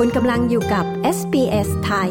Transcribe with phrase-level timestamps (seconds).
[0.00, 0.84] คุณกำลังอยู่กับ
[1.16, 2.10] SBS ไทย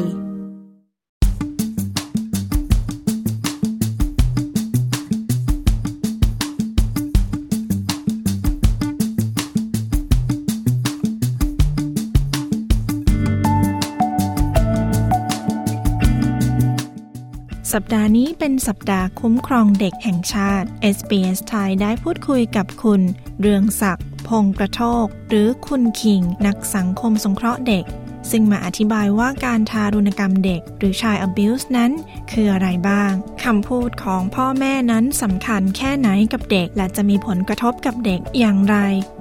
[17.73, 23.01] สัปดาห์นี้เป็นสัปดาห์คุ้มครองเด็กแห่งชาติ SBS ไทยได้พูดคุยกับคุณ
[23.39, 27.85] เรืองศักดิ์ พงกระโทก หรือคุณคิง นักสังคมสงเคราะห์เด็ก
[28.31, 31.91] ซึ่งมาอธิบายว่าการทารุณกรรมเด็ก หรือชาย abuse นั้น
[32.31, 33.11] คืออะไรบ้าง
[33.43, 38.77] คำพูดของพ่อแม่นั้นสำคัญแค่ไหนกับเด็ก และจะมีผลกระทบกับเด็กอย่างไร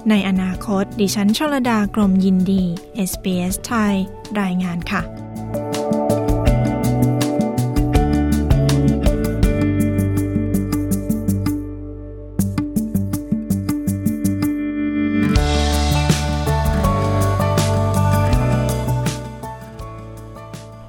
[0.09, 2.63] ในอนาคต ดิฉันชลดากรมยินดี
[3.09, 3.95] SBS ไทย
[4.41, 5.24] รายงานค่ะ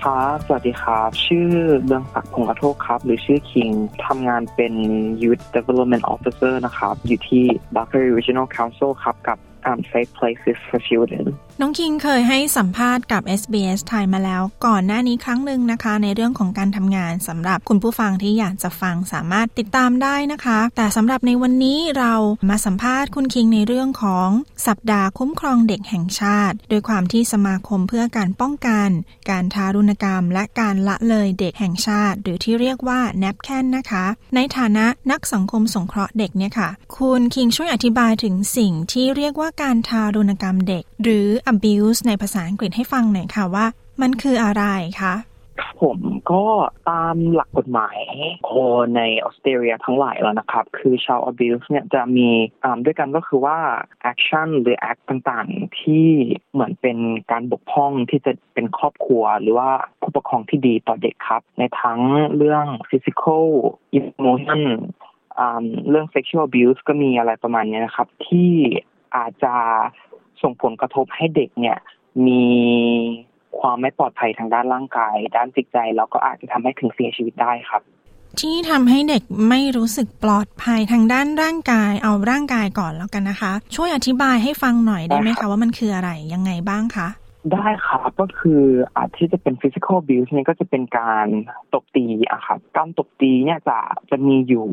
[0.06, 1.49] ครับ สวัสดีครับ ชื่อ
[1.85, 3.71] เรืองศักดิ์พงษ์กระโทกครับ หรือชื่อคิง
[4.07, 4.74] ทำงานเป็น
[5.23, 11.24] Youth Development Officer นะครับ อยู่ที่ Barker Regional Council ครับ กับ um, Safe Places for Children
[11.60, 22.15] น้องคิงเคยให้สัมภาษณ์กับ SBS ไทยมาแล้ว ก่อนหน้านี้ครั้งหนึ่งนะคะ ในเรื่องของการทำงานสำหรับคุณผู้ฟังที่อยากจะฟังสามารถติดตามได้นะคะ แต่สำหรับในวันนี้เรา
[22.51, 24.29] มาสัมภาษณ์คุณคิงในเรื่องของ
[24.66, 28.88] สัปดาห์คุ้มครองเด็กแห่งชาติ โดยความที่สมาคมเพื่อการป้องกัน
[29.30, 34.04] การทารุณกรรม และการละเลยเด็กแห่งชาติ หรือที่เรียกว่า n a p c a n นะคะ
[34.35, 43.66] ในฐานะนักสังคมสงเคราะห์เด็กเนี่ยค่ะ คุณคิงช่วยอธิบายถึงสิ่งที่เรียกว่าการทารุณกรรมเด็ก หรือ abuse ในภาษาอังกฤษให้ฟังหน่อยค่ะว่า
[44.01, 44.65] มันคืออะไร
[45.01, 45.15] คะ
[45.83, 45.99] ผม
[46.33, 46.45] ก็
[46.91, 47.99] ตามหลักกฎหมาย
[48.53, 52.29] คนในออสเตรเลียทั้งหลายแล้วนะครับ คือชาว abuse เนี่ยจะมี
[52.85, 53.59] ด้วยกันก็คือว่า
[54.13, 56.09] action หรือ act ต่างๆ ที่
[56.53, 56.99] เหมือนเป็น
[57.33, 62.01] การบกพร่องที่จะเป็นครอบครัว หรือว่าผู้ปกครองที่ดีต่อเด็กครับ ในทั้ง
[62.37, 63.47] เรื่อง physical
[63.99, 64.62] emotion
[65.88, 68.53] เรื่อง sexual abuse ก็มีอะไรประมาณนี้นะครับ ที่
[69.16, 69.56] อาจจะ
[70.42, 71.78] ส่งผลกระทบให้เด็กเนี่ย
[72.26, 72.47] มี
[73.60, 77.82] ความไม่ปลอดภัยทางด้านร่างกาย ด้านจิตใจแล้วก็อาจจะทำให้ถึงเสียชีวิตได้ครับ
[78.41, 87.08] ที่ทำให้เด็กไม่รู้สึกปลอดภัยทางด้านร่างกาย เอาร่างกายก่อนแล้วกันนะคะ ช่วยอธิบายให้ฟังหน่อยได้ไหมคะว่ามันคืออะไรยังไงบ้างคะ
[87.52, 88.62] ได้ครับก็คือ
[88.96, 91.26] อาจที่จะเป็น physical abuse เนี่ยก็จะเป็นการ
[91.74, 93.78] ตบตีอะครับการตบตีเนี่ยจะ
[94.10, 94.66] จะมีอยู่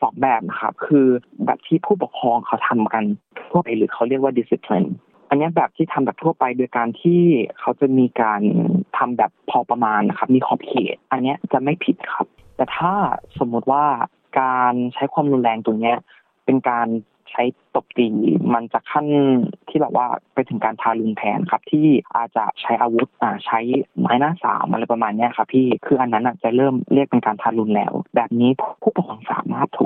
[0.00, 1.06] สองแบบนะครับ คือ
[1.44, 3.04] แบบที่ผู้ปกครองเขาทำกัน
[3.48, 4.88] ทั่วไปหรือเขาเรียกว่า discipline
[5.28, 7.22] อันนี้แบบที่ทำแบบทั่วไปโดยการที่
[7.58, 8.42] เขาจะมีการ
[8.98, 12.26] ทำแบบพอประมาณนะครับ มีขอบเขต อันนี้จะไม่ผิดครับ
[12.56, 12.92] แต่ถ้า
[13.38, 13.84] สมมุติว่า
[14.40, 15.94] การใช้ความรุนแรงตรงนี้
[16.44, 16.86] เป็นการ
[17.36, 18.08] ช้ตบตี
[18.54, 19.06] มันจะขั้น
[19.68, 21.86] ที่แบบว่าไปถึงการทารุณแทนครับ ที่
[22.16, 23.58] อาจจะใช้อาวุธอ่าใช้
[23.98, 28.50] ไม้หน้าสามอะไรประมาณนี้ครับพี่คืออันนั้นจะเริ่มเรียกเป็นการทารุณแล้ว แบบนี้
[28.82, 29.84] ผู้ปกครองสามารถถู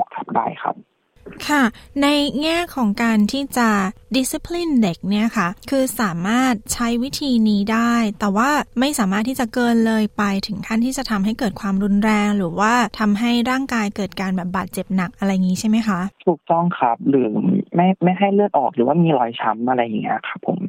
[1.51, 1.63] ค่ะ
[2.03, 2.07] ใน
[2.41, 3.69] แง่ของการที่จะ
[4.15, 17.29] discipline เด็กเนี่ยค่ะ คือสามารถใช้วิธีนี้ได้ แต่ว่าไม่สามารถที่จะเกินเลยไปถึงขั้นที่จะทำให้เกิดความรุนแรง หรือว่าทำให้ร่างกายเกิดการแบบบาดเจ็บหนักอะไรอย่างนี้ใช่ไหมคะ ถูกต้องครับ หรือ
[17.75, 20.59] ไม่ไม่ให้เลือดออกหรือว่ามีรอยช้ำอะไรอย่างเงี้ยครับผม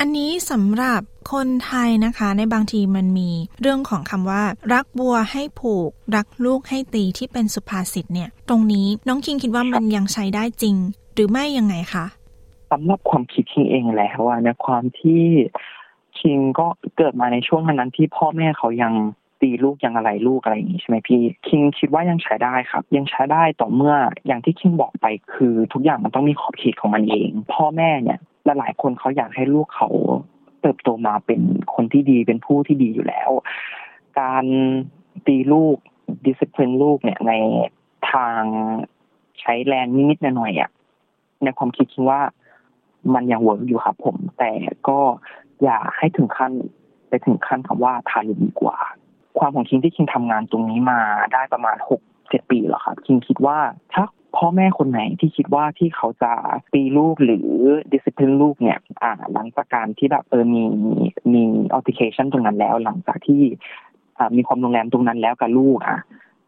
[0.00, 1.00] อันนี้สำหรับ
[1.32, 4.42] คนไทยนะคะ ในบางทีมันมีเรื่องของคำว่า
[4.72, 10.76] รักบัวให้ผูก รักลูกให้ตีที่เป็นสุภาษิตเนี่ย ตรงนี้น้องคิงคิดว่ามันยังใช้ได้จริง
[11.14, 12.06] หรือไม่ยังไงคะ
[12.70, 15.22] สำหรับความคิดคิงเองแล้วว่าในความที่
[16.18, 16.66] คิงก็
[16.96, 18.92] เกิดมาในช่วงนั้นที่พ่อแม่เขายัง
[19.40, 23.94] ตีลูกยังอะไรลูกอะไรอย่างนี้ใช่ไหมพี่คิงคิดว่ายังใช้ได้ครับ ยังใช้ได้ต่อเมื่อ
[24.26, 29.88] อย่างที่คิงบอกไปคือทุกอย่างมันต้องมีขอบเขตของมันเอง พ่อแม่เนี่ยลหลายคนเขาอยากให้ลูกเขา
[30.60, 31.40] เติบโตมาเป็น
[31.74, 33.30] คนที่ดีเป็นผู้ที่ดีอยู่แล้ว
[34.20, 34.44] การ
[35.26, 35.76] ตีลูก
[36.26, 37.32] ดิสซิ p ลินลูกเนี่ยใน
[38.12, 38.42] ทาง
[39.40, 40.70] ใช้แรงนิดๆหน่อยๆอะ
[41.42, 42.20] ในความคิดคิดว่า
[43.14, 44.52] มันยัง work อยู่ครับผม แต่
[44.88, 44.98] ก็
[45.62, 46.52] อย่าให้ถึงขั้น
[47.08, 48.78] ไปถึงขั้นคำว่าทารุณดีกว่า
[49.38, 51.00] ความของคิงที่คิงทำงานตรงนี้มา
[51.32, 53.58] ได้ประมาณหกเจ็ดปีแล้วครับคิงคิดว่า
[53.92, 54.04] ถ้า
[54.36, 56.32] พ่อแม่คนไหนที่คิดว่าที่เขาจะ
[56.74, 57.48] ตีลูกหรือ
[57.92, 60.62] discipline ลูกเนี่ยอ่าหลังจากการที่แบบเออมี
[61.32, 61.42] มี
[61.74, 63.42] altercation ตรงนั้นแล้ว หลังจากที่
[64.18, 65.98] อ่ามีความรุนแรงตรงนั้นแล้วกับลูกอะ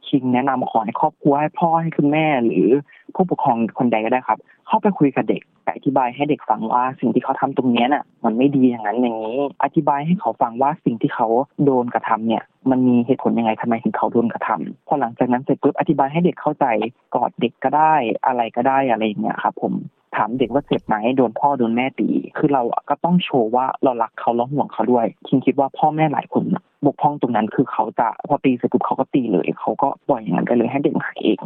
[0.08, 2.66] คิงแนะนำขอให้ครอบครัวให้พ่อให้คุณแม่ หรือ
[3.14, 5.42] ผู้ปกครองคนใดก็ได้ครับ เข้าไปคุยกับเด็ก
[5.74, 11.28] อธิบายให้เด็กฟังว่าสิ่งที่เขาทำตรงนี้น่ะ มันไม่ดีอย่างนั้นอย่างนี้ อธิบายให้เขาฟังว่าสิ่งที่เขา
[11.64, 16.66] โดนกระทำเนี่ย มันมีเหตุผลยังไงทำไมถึงเขาโดนกระทำพอหลังจากนั้นเสร็จปุ๊บอธิบายให้เด็กเข้าใจ
[17.14, 17.94] กอดเด็กก็ได้
[18.26, 19.72] อะไรก็ได้อะไรอย่างเงี้ยครับผม
[20.16, 22.08] ถามเด็กว่าเจ็บไหมโดนพ่อโดนแม่ตี
[22.38, 26.44] คือเราก็ต้องโชว์ว่าเรารักเขาแล้วห่วงเขาด้วย คิงคิดว่าพ่อแม่หลายคน
[26.86, 31.42] บกพร่องตรงนั้นคือเขาจะพอตีเสร็จปุ๊บเขาก็ตีเลยเขาก็ปล่อยอย่างนั้นไปเลยให้เด็กหายเอง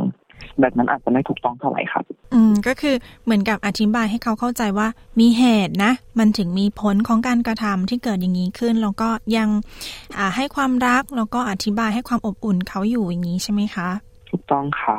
[0.61, 2.05] แบบนั้นอาจจะไม่ถูกต้องเท่าไหร่ครับ
[2.35, 2.95] อืมก็คือ
[3.25, 4.89] เหมือนกับอธิบายให้เขาเข้าใจว่า
[5.21, 9.49] มีเหตุนะ มันถึงมีผลของการกระทำที่เกิดอย่างนี้ขึ้น แล้วก็ยัง
[10.37, 13.89] ให้ความรักแล้วก็อธิบายให้ความอบอุ่นเขาอยู่อย่างนี้ใช่ไหมคะ
[14.31, 14.97] ถูกต้องค่ะ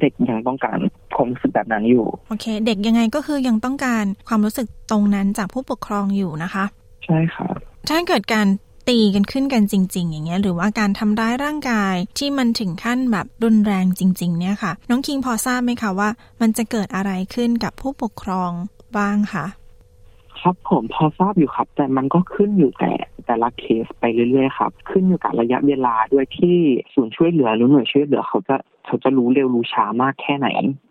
[0.00, 0.78] เด็กยังต้องการ
[1.16, 6.64] ความรู้สึกแบบนั้นอยู่โอเค เด็กยังไงก็คือยังต้องการความรู้สึกตรงนั้นจากผู้ปกครองอยู่นะคะ
[7.04, 7.48] ใช่ค่ะ
[7.88, 8.46] ถ้าเกิดการ
[8.88, 16.08] ตีกันขึ้นกันจริง ๆ อย่างเงี้ยหรือว่าการทำร้ายร่างกายที่มันถึงขั้นแบบรุนแรงจริง ๆ เนี่ยค่ะ น้องคิงพอทราบไหมคะว่า
[16.40, 18.50] มันจะเกิดอะไรขึ้นกับผู้ปกครอง
[18.98, 19.46] บ้างคะ
[20.40, 22.92] ครับผมพอทราบอยู่ครับ แต่มันก็ขึ้นอยู่แต่
[23.26, 26.56] แต่ละเคสไปเรื่อยๆครับ ขึ้นอยู่กับระยะเวลาด้วยที่
[26.94, 28.56] ศูนย์ช่วยเหลือหรือหน่วยช่วยเหลือเขาจะ
[28.86, 30.48] เขาจะรู้เร็วรู้ช้ามากแค่ไหน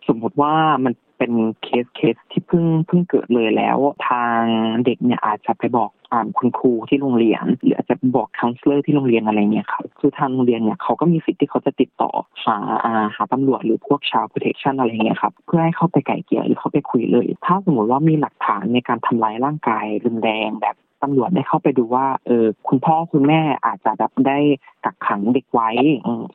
[0.08, 0.54] สมมติว่า
[0.84, 1.32] มัน เป็น
[1.64, 3.78] เคสเคสที่เพิ่งเพิ่งเกิดเลยแล้ว
[4.10, 4.42] ทาง
[4.86, 12.12] เด็กเนี่ยอาจจะไปบอกอคุณครูที่โรงเรียน หรืออาจจะบอก counselor ที่โรงเรียนอะไรเนี่ยครับคือทางโรงเรียนเนี่ยเขาก็มีสิทธิ์ที่เขาจะติดต่อ
[12.46, 24.40] หาอาหาตำรวจหรือพวกชาวโปรเทคชันอะไรเงี้ยครับเพื่อให้เข้าไปไก่เกี่ยหรือเข้าไปคุยเลย ถ้าสมมติว่ามีหลักฐานในการทำลายร่างกายรุนแรงแบบ ตำรวจได้เข้าไปดูว่าเออคุณพ่อคุณแม่อาจจะแบบได้
[24.86, 25.70] กักขังเด็กไว้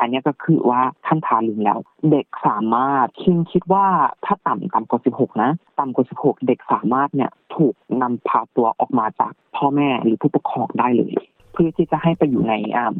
[0.00, 1.78] อันนี้ก็คือว่าขั้นทารุณแล้ว
[2.10, 3.86] เด็กสามารถคิงคิดว่า
[4.24, 11.14] ถ้าต่ำต่ำกว่า 16 นะ ต่ำกว่า 16 เด็กสามารถเนี่ยถูกนำพาตัวออกมาจากพ่อแม่หรือผู้ปกครองได้เลย
[11.52, 12.96] เพื่อที่จะให้ไปอยู่ในอ่า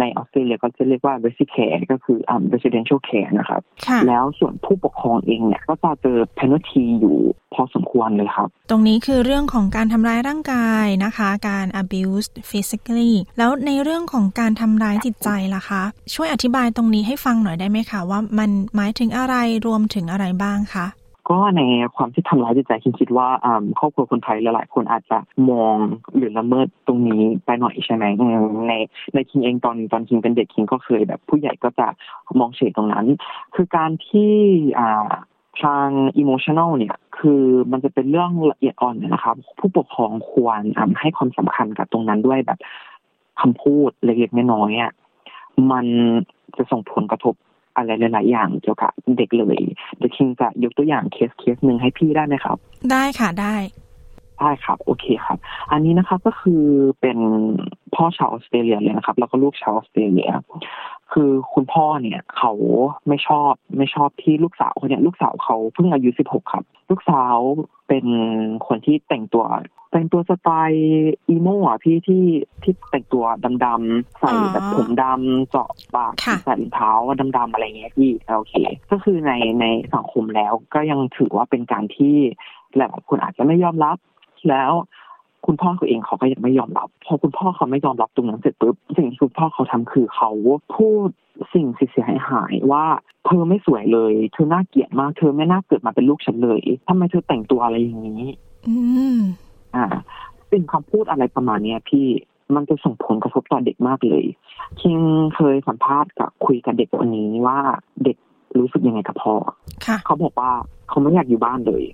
[0.00, 3.62] ในออสเตรเลียก็จะเรียกว่า resi care ก็คืออ่า residential care นะครับ
[4.08, 7.18] แล้วส่วนผู้ปกครองเองเนี่ยก็จะเจอ penalty อยู่
[7.54, 15.82] พอสมควรเลยครับ ตรงนี้คือเรื่องของการทำร้ายร่างกายนะคะ การ abuse physically แล้วในเรื่องของการทำร้ายจิตใจล่ะคะ
[16.14, 19.34] ช่วยอธิบายตรงนี้ให้ฟังหน่อยได้ไหมคะว่ามันหมายถึงอะไร
[19.66, 20.86] รวมถึงอะไรบ้างคะ
[21.30, 21.62] ก็ใน
[21.96, 23.28] ความที่ทำร้ายจิตใจคิดคิดว่า
[23.78, 25.18] ครอบครัวคนไทยหลายๆคนอาจจะ
[25.50, 25.76] มอง
[26.16, 28.04] หรือละเมิดตรงนี้ไปหน่อยใช่ไหม
[28.68, 28.72] ใน
[29.14, 31.86] ในคิงเองตอนตอนคิงเป็นเด็กคิงก็เคยแบบ ผู้ใหญ่ก็จะ
[32.38, 33.06] มองเฉยตรงนั้น
[33.54, 34.32] คือการที่
[34.78, 35.10] อ่า
[35.62, 35.88] ทาง
[36.18, 37.42] อิโมชันแนลเนี่ยคือ
[37.72, 40.60] มันจะเป็นเรื่องละเอียดอ่อนนะครับผู้ปกครองควร
[41.00, 42.58] ให้ความสำคัญกับตรงนั้นด้วยแบบ
[43.40, 44.92] คำพูดเล็กๆน้อยๆอะ
[45.70, 45.86] มัน
[46.56, 47.34] จะส่งผลกระทบ
[47.76, 49.58] อะไรหลาย ๆ อย่างเกี่ยวกับเด็กเลย
[49.96, 52.56] เดี๋ยวคิงจะยกตัวอย่างเคสเคสหนึ่งให้พี่ได้ไหมครับ
[52.90, 53.56] ได้ค่ะได้
[54.40, 55.38] ได้ครับ โอเคครับ
[55.70, 56.62] อันนี้นะครับก็คือ
[57.00, 57.18] เป็น
[57.94, 60.32] พ่อชาวออสเตรเลียเลยนะครับ แล้วก็ลูกชาวออสเตรเลีย
[61.12, 62.52] คือคุณพ่อเนี่ย เขา
[63.08, 67.36] ไม่ชอบไม่ชอบที่ลูกสาวเขาเนี่ยลูกสาวเขาเพิ่งอายุสิบหกครับ ลูกสาว
[67.88, 68.06] เป็น
[68.66, 69.44] คนที่แต่งตัว
[69.94, 72.24] แต่งตัวสไตล์อีโม่อะพี่ที่
[72.62, 73.24] ที่แต่งตัว
[73.64, 76.12] ดำๆใส่แบบผมดำเจาะปาก
[76.44, 76.90] ใส่รองเท้า
[77.36, 78.54] ดำๆอะไรเงี้ยพี่โอเค
[78.90, 79.64] ก็คือในใน
[79.94, 82.16] สังคมแล้วก็ยังถือว่าเป็นการที่
[82.76, 83.96] หลายคนอาจจะไม่ยอมรับ
[84.48, 84.72] แล้ว
[85.46, 90.30] คุณพ่อเขาเองเขาก็ยังไม่ยอมรับ พอคุณพ่อเขาไม่ยอมรับตรงนั้นเสร็จปุ๊บสิ่งที่คุณพ่อเขาทำคือเขา
[90.76, 91.08] พูด
[91.54, 92.84] สิ่งเสียหายหายว่า
[93.26, 98.24] เธอไม่สวยเลย เธอน่าเกลียดมาก เธอไม่น่าเกิดมาเป็นลูกฉันเลยทำไมเธอแต่งตัวอะไรอย่างนี้
[98.68, 98.76] อื
[99.16, 99.18] ม
[99.74, 99.84] อ่า
[100.50, 102.06] สิ่งคำพูดอะไรประมาณเนี้ยพี่
[102.54, 104.24] มันจะส่งผลกระทบต่อเด็กมากเลย
[104.80, 104.98] คิง
[105.36, 107.58] เคยสัมภาษณ์กับคุยกับเด็กคนนี้ว่า
[108.04, 108.16] เด็ก
[108.58, 109.34] รู้สึกยังไงกับพ่อ
[110.04, 110.52] เขาบอกว่า
[110.88, 111.84] เขาไม่อยากอยู่บ้านเลย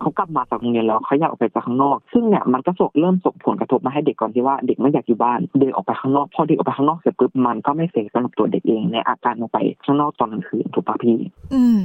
[0.00, 11.18] เขากลับมาจากโรงเรียนแล้วเขาอยากออกไปจากข้างนอก ซึ่งเนี่ยมันก็ส่งเริ่มส่งผลกระทบมาให้เด็กก่อนที่ว่าเด็กไม่อยากอยู่บ้านเดินออกไปข้างนอกพอเด็กออกไปข้างนอกเสร็จปุ๊บมันก็ไม่เสกสำหรับตัวเด็กเองในอาการออกไปข้างนอกตอนกลางคืนถูกปะพี่
[11.54, 11.78] อืม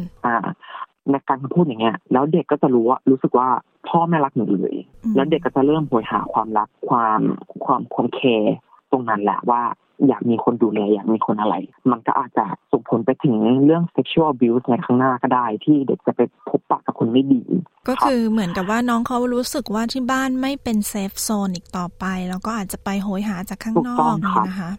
[1.08, 3.50] อ่าในการพูดอย่างเงี้ย แล้วเด็กก็จะรู้ว่ารู้สึกว่า
[3.88, 4.76] พ่อแม่รักหนูเลย
[5.16, 7.20] แล้วเด็กก็จะเริ่มโหยหาความรักความ
[7.66, 8.56] ความความ care
[8.92, 9.62] ตรงนั้นแหละว่า
[10.08, 11.56] อยากมีคนดูแลอยากมีคนอะไร
[11.92, 17.44] มันก็อาจจะส่งผลไปถึงเรื่อง sexual abuse ในข้างหน้าก็ได้ ที่เด็กจะไปพบปะกับคนไม่ดี
[17.88, 24.72] ก็คือเหมือนกับว่าน้องเขารู้สึกว่าที่บ้านไม่เป็น safe zone อีกต่อไป แล้วก็อาจจะไปโหยหาจากข้างนอกนี่นะคะ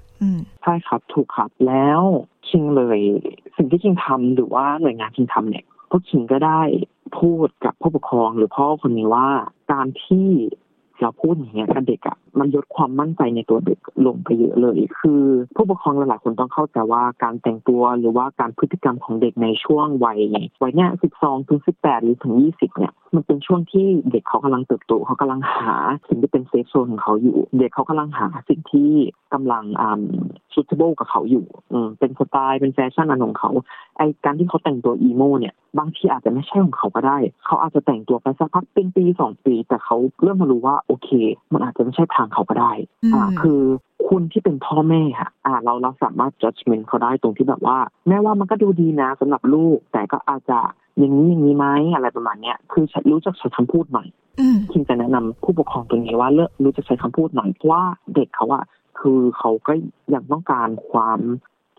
[0.62, 2.00] ใช่ครับถูกครับแล้ว
[2.48, 2.98] คิงเลย
[3.56, 6.62] สิ่งที่คิงทำหรือว่าหน่วยงานคิงทำเนี่ย พวกคิงก็ได้
[7.18, 9.28] พูดกับผู้ปกครองหรือพ่อคนนี้ว่า
[9.72, 10.28] การที่
[11.00, 15.22] เราพูดอย่างเงี้ยกับเด็กอะมันลดความมั่นใจในตัวเด็กลงไปเยอะเลย คือ
[15.56, 20.18] ผู้ปกครองหลายๆคนต้องเข้าใจว่าการแต่งตัวหรือว่าการพฤติกรรมของเด็กในช่วงวัย
[20.62, 25.76] วัยเนี้ยสิบสองถึงสิบแปดหรือถึงยี่สิบเนี่ยมันเป็นช่วงที่เด็กเขากำลังเติบโตเขากำลังหา
[26.08, 28.90] สิ่งที่เป็น safe zone ของเขาอยู่ เด็กเขากำลังหาสิ่งที่
[29.34, 30.00] กำลังอ่า
[30.54, 33.50] suitable กับเขาอยู่อืมเป็นสไตล์เป็นแฟชั่นอันของเขา
[33.96, 41.08] ไอการที่เขาแต่งตัวอีโมเนี่ย บางทีอาจจะไม่ใช่ของเขาก็ได้ เขาอาจจะแต่งตัวไปสักพักเป็นปีสองปี แต่เขาเริ่มมารู้ว่าโอเค
[41.52, 42.72] มันอาจจะไม่ใช่ทางเขาก็ได้
[43.14, 43.60] อ่า คือ
[44.08, 50.58] คคุณที่เป็นพ่อแม่ค่ะ อ่า เราเราสามารถ judgment เขาได้ตรงที่แบบว่า แม้ว่ามันก็ดูดีนะสำหรับลูก แต่ก็อาจจะ
[50.98, 54.08] อย่างนี้อย่างนี้ไหมอะไรประมาณเนี้ย คือรู้จักใช้คำพูดหน่อย
[54.70, 57.82] คิมจะแนะนำผู้ปกครองตัวนี้ว่าเลิกรู้จักใช้คำพูดหน่อยเพราะว่า
[58.14, 58.64] เด็กเขาอะ
[59.00, 59.72] คือเขาก็
[60.14, 61.20] ยังต้องการความ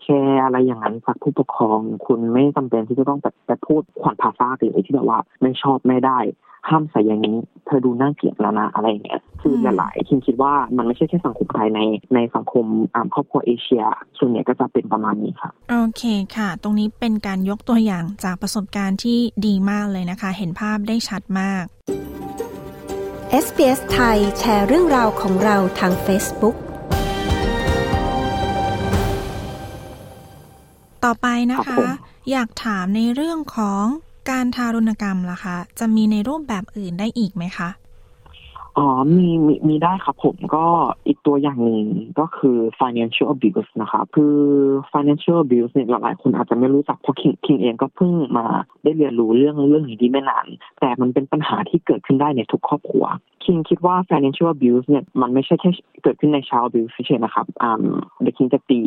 [0.04, 6.18] แชร์อะไรอย่างนั้นจากผู้ปกครอง คุณไม่จำเป็นที่จะต้องแบบไปพูดขวัญภาษาเลยที่แบบว่าไม่ชอบไม่ได้
[6.68, 11.80] ห้ามใส่อย่างนี้ เธอดูน่าเกลียดแล้วนะอะไรเงี้ยคือหลายๆคิมคิดว่ามันไม่ใช่แค่สังคมไทยใน
[12.14, 12.64] ในสังคม
[13.14, 13.84] ครอบครัวเอเชีย
[14.18, 16.02] ส่วนใหญ่ก็จะเป็นประมาณนี้ค่ะ โอเค
[16.36, 21.64] ค่ะ ตรงนี้เป็นการยกตัวอย่างจากประสบการณ์ที่ดีมากเลยนะคะ เห็นภาพได้ชัดมาก
[23.44, 26.56] SBS ไทยแชร์เรื่องราวของเราทาง Facebook
[31.04, 31.78] ต่อไปนะคะ
[32.30, 33.84] อยากถามในเรื่องของ
[34.30, 37.70] การทารุณกรรมล่ะคะ จะมีในรูปแบบอื่นได้อีกไหมคะ
[38.78, 40.66] อ๋อมีมีมีได้ครับผมก็
[41.06, 41.84] อีกตัวอย่างหนึ่ง
[42.18, 44.36] ก็คือ financial abuse นะครับคือ
[44.92, 48.46] financial abuse เนี่ยหลายๆคนอาจจะไม่รู้จักเพราะคิงคิงเองก็เพิ่งมา
[48.82, 50.46] ได้เรียนรู้เรื่องเรื่องนี้ดีไม่นาน
[50.80, 53.04] แต่มันเป็นปัญหาที่เกิดขึ้นได้ในทุกครอบครัว
[53.44, 55.70] คิงคิดว่า financial abuse เนี่ยมันไม่ใช่แค่
[56.02, 57.84] เกิดขึ้นในชาว abuse เฉยๆนะครับอ่า
[58.22, 58.80] เด็กคิงจะตี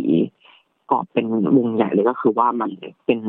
[0.92, 1.26] กอบเป็น
[1.58, 2.70] วงใหญ่เลยก็คือว่ามัน
[3.06, 3.20] เป็น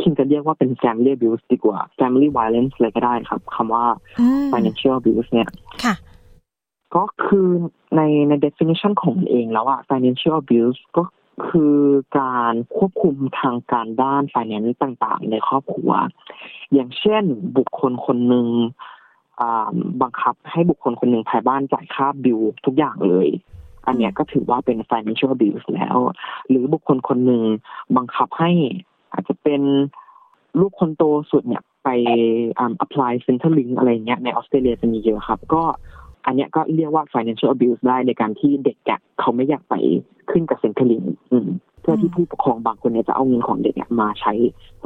[0.00, 3.84] คิงจะเรียกว่าเป็น family abuse ดีกว่า family violence เลยก็ได้ครับคำว่า
[4.52, 5.50] financial abuse เนี่ย
[6.96, 7.48] ก็คือ
[7.96, 11.04] ในใน definition ของมันเองแล้วอะ financial abuse ก็
[11.46, 11.76] คือ
[12.18, 15.90] การควบคุมทางการด้าน finance ต่างๆ ในครอบครัว
[16.72, 17.22] อย่างเช่น
[17.56, 18.46] บุคคลคนหนึ่ง
[20.02, 23.28] บังคับให้บุคคลคนหนึ่งภายบ้านจ่ายค่าบิลทุกอย่างเลย
[23.90, 25.96] อันเนี้ยก็ถือว่าเป็น financial abuse แล้ว
[26.48, 27.42] หรือบุคคลคนหนึ่ง
[27.96, 28.50] บังคับให้
[29.12, 29.62] อาจจะเป็น
[30.60, 31.88] ลูกคนโตสุดเนี่ยไป
[32.84, 35.62] apply Centrelink อะไรเงี้ยในออสเตรเลียจะมีเยอะครับ ก็
[36.26, 39.74] อันเนี้ยก็เรียกว่า financial abuse ได้ในการที่เด็กกเขาไม่อยากไป
[40.30, 41.04] ขึ้นกับ Centrelink
[41.80, 44.32] เพื่อที่ผู้ปกครองบางคนเนี่ยจะเอาเงินของเด็กมาใช้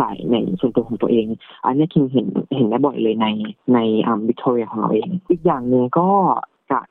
[0.00, 1.26] จ่ายในส่วนตัวของตัวเอง
[1.64, 3.26] อันนี้คิงเห็นเห็นได้บ่อยเลยใน
[3.74, 3.78] ใน
[4.28, 6.08] วิกตอเรียของเราเอง อีกอย่างหนึ่งก็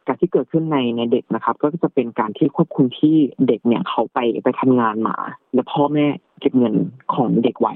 [0.07, 3.15] การที่เกิดขึ้นในในเด็กนะครับ ก็จะเป็นการที่ควบคุมที่
[3.47, 5.15] เด็กเนี่ยเขาไปไปทำงานมา
[5.53, 6.07] แล้วพ่อแม่
[6.39, 6.75] เก็บเงิน
[7.13, 7.75] ของเด็กไว้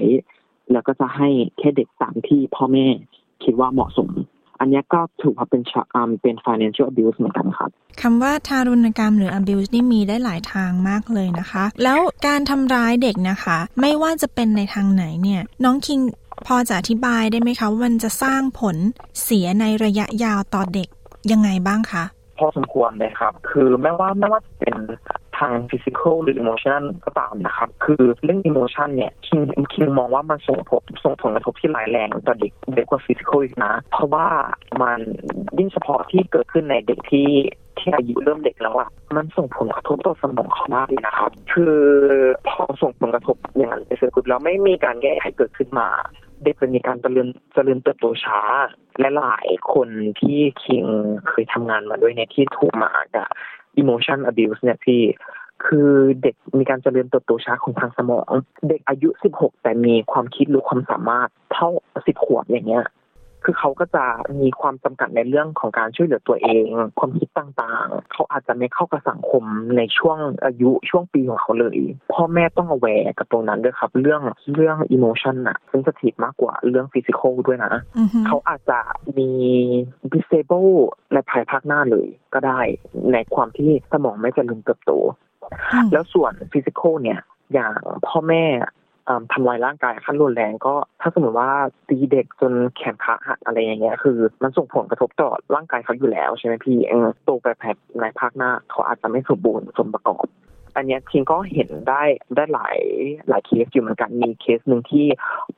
[0.72, 1.28] แล้วก็จะให้
[1.58, 2.86] แค่เด็กตามที่พ่อแม่
[3.44, 4.10] คิดว่าเหมาะสม
[4.60, 5.62] อันนี้ก็ถือว่าเป็น
[5.94, 7.70] อ่าเป็น financial abuse เหมือนกันครับ
[8.02, 16.00] คำว่าทารุณกรรมหรือ abuse นี่มีได้หลายทางมากเลยนะคะ แล้วการทำร้ายเด็กนะคะ ไม่ว่าจะเป็นในทางไหนเนี่ย น้องคิง
[16.46, 18.76] พอจะอธิบายได้ไหมคะว่ามันจะสร้างผล
[19.22, 20.88] เสียในระยะยาวต่อเด็ก
[21.32, 22.04] ยังไงบ้างคะ
[22.38, 24.74] พอสมควรเลยครับ คือไม่ว่าไม่ว่าจะเป็น
[25.38, 29.40] ทาง physical หรือ emotion ก็ตามนะครับ คือเรื่อง emotion เนี่ยคิง
[29.74, 34.26] คิงมองว่ามันส่งผลส่งผลกระทบที่ร้ายแรงต่อเด็กเด็กกว่า physical อีกนะ เพราะว่า
[34.82, 35.00] มัน
[35.58, 37.28] ยิ่งเฉพาะที่เกิดขึ้นในเด็กที่
[37.78, 41.76] ที่อายุเริ่มเด็กแล้วอะมันส่งผลกระทบต่อสมองเขามากเลยนะครับ คือ
[42.48, 45.88] พอส่งผลกระทบอย่างนั้นไปเสร็จแล้วไม่มีการแก้ไขเกิดขึ้นมา
[46.44, 48.40] เด็กมันมีการเจริญเจริญเติบโตช้า
[49.00, 49.88] และหลายคน
[50.20, 50.84] ที่คิง
[51.28, 53.28] เคยทำงานมาด้วยในที่ถูกมากับ
[53.80, 55.02] emotion abuse เนี่ยพี่
[55.66, 55.90] คือ
[56.22, 58.32] เด็กมีการเจริญเติบโตช้าของทางสมอง
[58.68, 61.68] เด็กอายุ 16 แต่มีความคิดหรือความสามารถเท่า
[61.98, 62.84] 10 ขวบอย่างเงี้ย
[63.44, 64.04] คือเขาก็จะ
[64.40, 66.66] มีความจำกัดในเรื่องของการช่วยเหลือตัวเอง
[66.98, 69.44] ความคิดต่างๆ เขาอาจจะไม่เข้ากับสังคม
[69.76, 71.78] ในช่วงอายุช่วงปีของเขาเลย
[72.12, 74.22] พ่อแม่ต้อง aware กับตรงนั้นด้วยครับ เรื่อง
[74.54, 77.72] เรื่อง emotion อะ sensitive มากกว่าเรื่อง physical ด้วยนะ
[78.26, 78.78] เขาอาจจะ
[79.18, 79.30] มี
[80.12, 80.72] disable
[81.12, 82.60] ในภายภาคหน้าเลยก็ได้
[83.12, 84.92] ในความที่สมองไม่เจริญเติบโต
[85.92, 87.20] แล้วส่วน physical เนี่ย
[87.54, 87.74] อย่าง
[88.06, 88.44] พ่อแม่
[89.32, 91.50] ทำลายร่างกายขั้นรุนแรงก็ ถ้าสมมติว่า
[91.88, 97.68] ตีเด็กจนแขนขาหักอะไรอย่างเงี้ยคือ มันส่งผลกระทบต่อร่างกายเขาอยู่แล้วใช่ไหมพี่เออโตไปแผล
[98.00, 100.26] ในภาคหน้าเขาอาจจะไม่สมบูรณ์สมประกอบ
[100.76, 102.02] อันนี้ทีมก็เห็นได้
[102.36, 102.78] ได้หลาย
[103.28, 105.06] หลายเคสอยู่เหมือนกันมีเคสหนึ่งที่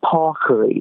[0.06, 0.72] พ่อเคย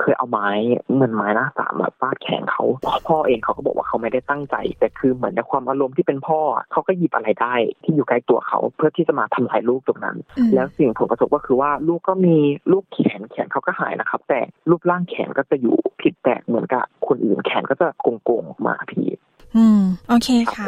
[0.00, 0.48] เคยเอาไม้
[0.92, 2.64] เหมือนไม้หน้าสามแบบฟาดแขนเขา
[3.08, 6.40] พ่อเองเขาก็บอกว่าเขาไม่ได้ตั้งใจ แต่คือเหมือนในความอารมณ์ที่เป็นพ่อ
[6.72, 7.54] เขาก็หยิบอะไรได้
[7.84, 10.16] ที่อยู่ใกล้ตัวเขาเพื่อที่จะมาทำลายลูกตรงนั้น
[10.54, 12.36] แล้วสิ่งผลกระทบก็คือว่าลูกก็มี
[12.72, 14.40] ลูกแขนแขนเขาก็หายนะครับ แต่
[14.70, 19.08] รูปร่างแขนก็จะอยู่ผิดแปลกเหมือนกับคนอื่นแขนก็จะโกงๆมาพี่
[19.56, 20.66] อืม โอเคค่ะ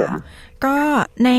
[0.64, 0.76] ก็
[1.24, 1.30] ใน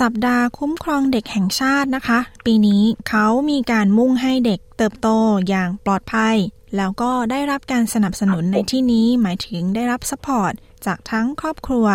[0.00, 5.08] สัปดาห์คุ้มครองเด็กแห่งชาตินะคะ ปีนี้เขามีการมุ่งให้เด็กเติบโต
[5.48, 6.36] อย่างปลอดภัย
[6.76, 10.52] แล้วก็ได้รับการสนับสนุนในที่นี้หมายถึงได้รับสปอร์ต
[10.86, 11.86] จากทั้งครอบครัว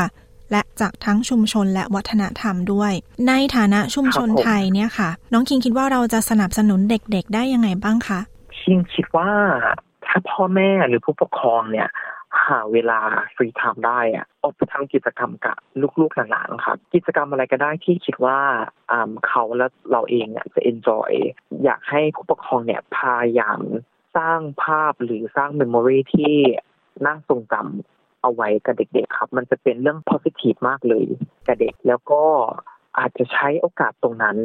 [0.52, 2.94] และจากทั้งชุมชนและวัฒนธรรมด้วย
[3.28, 8.20] ในฐานะชุมชนไทยเนี่ยค่ะ น้องคิงคิดว่าเราจะสนับสนุนเด็กๆ ได้ยังไงบ้างคะ
[8.60, 9.30] คิงคิดว่า
[10.06, 11.88] ถ้าพ่อแม่หรือผู้ปกครองเนี่ย
[12.50, 13.00] หาเวลา
[13.36, 15.58] free time ได้อะออกไปทำกิจกรรมกับ
[16.00, 18.40] ลูกๆหลานๆครับกิจกรรมอะไรก็ได้ที่คิดว่า
[19.28, 21.12] เขาและเราเองจะ enjoy
[21.64, 23.60] อยากให้ผู้ปกครองเนี่ยพยายาม
[24.18, 26.36] สร้างภาพหรือสร้างเมมโมรีที่
[27.06, 31.06] น่าทรงจำเอาไว้กับเด็กๆครับ มันจะเป็นเรื่อง positive มากเลย
[31.48, 32.24] กับเด็กแล้วก็
[33.00, 34.38] อาจจะใช้โอกาสตรงนั้น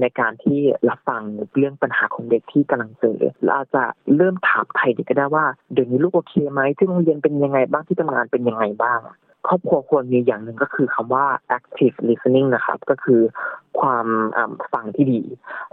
[0.00, 1.22] ในการที่รับฟัง
[1.56, 3.82] เรื่องปัญหาของเด็กที่กำลังเจอเราอาจจะ
[4.16, 9.00] เริ่มถามไทยเด็กก็ได้ว่าเดี๋ยวนี้ลูกโอเคไหมที่โรงเรียนเป็นยังไงบ้างที่ทำงานเป็นยังไงบ้าง
[9.48, 11.24] ครอบครัวควรมีอย่างหนึ่งก็คือคำว่า
[11.56, 13.20] active listening นะครับ ก็คือ
[13.80, 14.06] ความ
[14.72, 15.22] ฟังที่ดี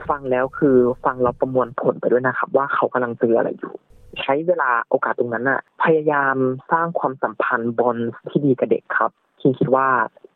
[0.10, 3.74] ฟังแล้วคือฟังเราประมวลผลไปด้วยนะครับ ว่าเขากำลังเจออะไรอยู่
[4.22, 6.36] ใช้เวลาโอกาสตรงนั้นน่ะพยายาม
[6.72, 7.98] สร้างความสัมพันธ์บอล
[8.30, 9.12] ที่ดีกับเด็กครับ
[9.60, 9.88] คิดว่า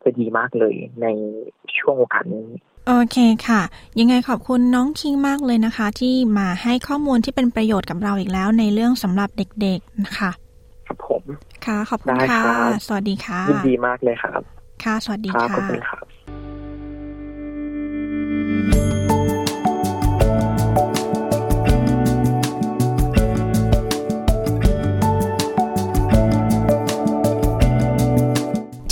[0.04, 1.06] จะดีมากเลยใน
[1.78, 2.46] ช่วงโอกาสนี้
[2.86, 3.16] โอเค
[3.48, 3.62] ค่ะ
[3.98, 10.30] ยังไงขอบคุณน้องคิงมากเลยนะคะ ที่มาให้ข้อมูลที่เป็นประโยชน์กับเราอีกแล้วในเรื่องสำหรับเด็กๆนะคะ
[10.86, 11.22] ครับผม
[11.66, 12.42] ค่ะ ขอบคุณค่ะ
[12.86, 14.40] สวัสดีค่ะยินดีมากเลยครับ
[14.84, 16.04] ค่ะ สวัสดีค่ะขอบคุณครับ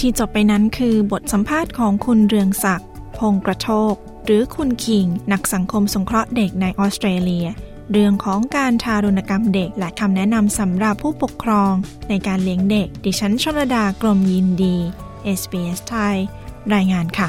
[0.08, 2.88] ที่จบไปนั้นคือบทสัมภาษณ์ของคุณเรืองศักดิ์
[3.18, 7.46] พงกระโชก หรือคุณคิง นักสังคมสงเคราะห์เด็กในออสเตรเลีย
[7.92, 11.72] เรื่องของการทารุณกรรมเด็กและคำแนะนำสำหรับผู้ปกครอง
[12.08, 14.76] ในการเลี้ยงเด็ก ดิฉันชลดากรมยินดี
[15.38, 16.16] SBS ไทย
[16.74, 17.28] รายงานค่ะ